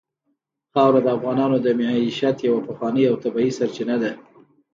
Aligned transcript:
خاوره 0.73 1.01
د 1.03 1.07
افغانانو 1.17 1.57
د 1.61 1.67
معیشت 1.79 2.37
یوه 2.47 2.61
پخوانۍ 2.67 3.03
او 3.09 3.15
طبیعي 3.23 3.51
سرچینه 3.57 3.95
ده. 4.01 4.11